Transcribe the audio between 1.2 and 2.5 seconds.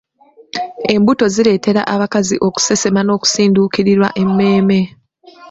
zileetera abakazi